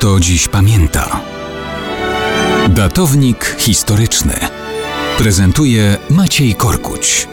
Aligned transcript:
kto 0.00 0.20
dziś 0.20 0.48
pamięta. 0.48 1.20
Datownik 2.68 3.56
historyczny 3.58 4.34
prezentuje 5.18 5.96
Maciej 6.10 6.54
Korkuć. 6.54 7.28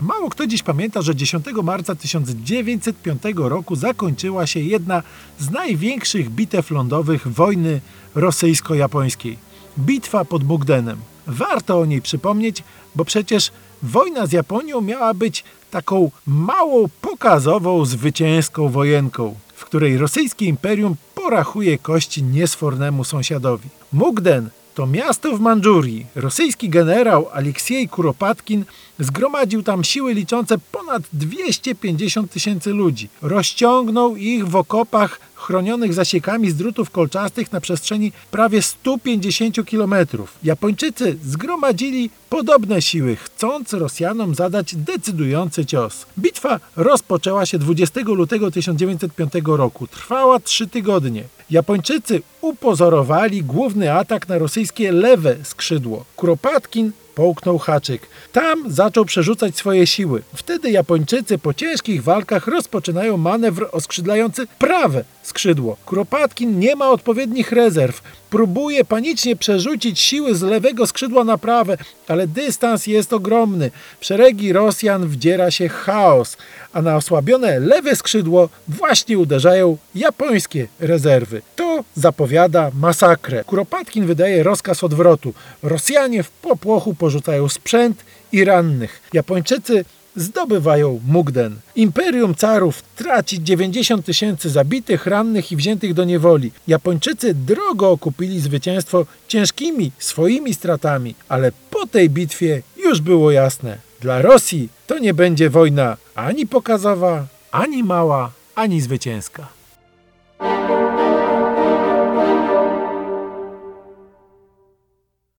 Mało 0.00 0.30
kto 0.30 0.46
dziś 0.46 0.62
pamięta, 0.62 1.02
że 1.02 1.16
10 1.16 1.46
marca 1.62 1.94
1905 1.94 3.22
roku 3.36 3.76
zakończyła 3.76 4.46
się 4.46 4.60
jedna 4.60 5.02
z 5.38 5.50
największych 5.50 6.30
bitew 6.30 6.70
lądowych 6.70 7.28
wojny 7.28 7.80
rosyjsko-japońskiej. 8.14 9.36
Bitwa 9.78 10.24
pod 10.24 10.44
Bugdenem. 10.44 10.98
Warto 11.26 11.80
o 11.80 11.86
niej 11.86 12.02
przypomnieć, 12.02 12.64
bo 12.94 13.04
przecież 13.04 13.50
wojna 13.82 14.26
z 14.26 14.32
Japonią 14.32 14.80
miała 14.80 15.14
być 15.14 15.44
taką 15.70 16.10
małą, 16.26 16.88
pokazową, 17.00 17.84
zwycięską 17.84 18.68
wojenką, 18.68 19.34
w 19.54 19.64
której 19.64 19.98
rosyjskie 19.98 20.46
imperium 20.46 20.96
porachuje 21.14 21.78
kości 21.78 22.22
niesfornemu 22.22 23.04
sąsiadowi. 23.04 23.68
Mugden 23.92 24.50
to 24.74 24.86
miasto 24.86 25.36
w 25.36 25.40
Mandżurii. 25.40 26.06
Rosyjski 26.14 26.68
generał 26.68 27.28
Aleksiej 27.32 27.88
Kuropatkin 27.88 28.64
zgromadził 28.98 29.62
tam 29.62 29.84
siły 29.84 30.14
liczące 30.14 30.58
ponad 30.72 31.02
250 31.12 32.30
tysięcy 32.30 32.70
ludzi. 32.70 33.08
Rozciągnął 33.22 34.16
ich 34.16 34.48
w 34.48 34.56
okopach 34.56 35.20
chronionych 35.42 35.94
zasiekami 35.94 36.50
z 36.50 36.56
drutów 36.56 36.90
kolczastych 36.90 37.52
na 37.52 37.60
przestrzeni 37.60 38.12
prawie 38.30 38.62
150 38.62 39.66
kilometrów. 39.66 40.34
Japończycy 40.42 41.18
zgromadzili 41.24 42.10
podobne 42.30 42.82
siły, 42.82 43.16
chcąc 43.16 43.72
Rosjanom 43.72 44.34
zadać 44.34 44.74
decydujący 44.74 45.66
cios. 45.66 46.06
Bitwa 46.18 46.60
rozpoczęła 46.76 47.46
się 47.46 47.58
20 47.58 48.00
lutego 48.00 48.50
1905 48.50 49.32
roku. 49.44 49.86
Trwała 49.86 50.40
trzy 50.40 50.66
tygodnie. 50.66 51.24
Japończycy 51.50 52.22
upozorowali 52.42 53.42
główny 53.42 53.92
atak 53.92 54.28
na 54.28 54.38
rosyjskie 54.38 54.92
lewe 54.92 55.36
skrzydło. 55.42 56.04
Kuropatkin 56.16 56.92
połknął 57.14 57.58
haczyk. 57.58 58.02
Tam 58.32 58.72
zaczął 58.72 59.04
przerzucać 59.04 59.56
swoje 59.56 59.86
siły. 59.86 60.22
Wtedy 60.34 60.70
Japończycy 60.70 61.38
po 61.38 61.54
ciężkich 61.54 62.02
walkach 62.02 62.46
rozpoczynają 62.46 63.16
manewr 63.16 63.68
oskrzydlający 63.72 64.46
prawe 64.58 65.04
skrzydło. 65.22 65.76
Kuropatkin 65.86 66.58
nie 66.58 66.76
ma 66.76 66.90
odpowiednich 66.90 67.52
rezerw. 67.52 68.02
Próbuje 68.30 68.84
panicznie 68.84 69.36
przerzucić 69.36 70.00
siły 70.00 70.34
z 70.34 70.42
lewego 70.42 70.86
skrzydła 70.86 71.24
na 71.24 71.38
prawe, 71.38 71.76
ale 72.08 72.26
dystans 72.26 72.86
jest 72.86 73.12
ogromny. 73.12 73.70
W 74.00 74.04
szeregi 74.04 74.52
Rosjan 74.52 75.08
wdziera 75.08 75.50
się 75.50 75.68
chaos, 75.68 76.36
a 76.72 76.82
na 76.82 76.96
osłabione 76.96 77.60
lewe 77.60 77.96
skrzydło 77.96 78.48
właśnie 78.68 79.18
uderzają 79.18 79.76
japońskie 79.94 80.66
rezerwy. 80.80 81.42
To 81.56 81.84
zapowiada 82.32 82.70
masakrę. 82.74 83.44
Kuropatkin 83.44 84.06
wydaje 84.06 84.42
rozkaz 84.42 84.84
odwrotu. 84.84 85.34
Rosjanie 85.62 86.22
w 86.22 86.30
popłochu 86.30 86.94
porzucają 86.94 87.48
sprzęt 87.48 88.04
i 88.32 88.44
rannych. 88.44 89.02
Japończycy 89.12 89.84
zdobywają 90.16 91.00
Mugden. 91.06 91.56
Imperium 91.76 92.34
carów 92.34 92.82
traci 92.96 93.42
90 93.42 94.06
tysięcy 94.06 94.50
zabitych, 94.50 95.06
rannych 95.06 95.52
i 95.52 95.56
wziętych 95.56 95.94
do 95.94 96.04
niewoli. 96.04 96.52
Japończycy 96.68 97.34
drogo 97.34 97.90
okupili 97.90 98.40
zwycięstwo 98.40 99.06
ciężkimi 99.28 99.92
swoimi 99.98 100.54
stratami, 100.54 101.14
ale 101.28 101.52
po 101.70 101.86
tej 101.86 102.10
bitwie 102.10 102.62
już 102.76 103.00
było 103.00 103.30
jasne. 103.30 103.78
Dla 104.00 104.22
Rosji 104.22 104.68
to 104.86 104.98
nie 104.98 105.14
będzie 105.14 105.50
wojna 105.50 105.96
ani 106.14 106.46
pokazowa, 106.46 107.26
ani 107.50 107.84
mała, 107.84 108.30
ani 108.54 108.80
zwycięska. 108.80 109.61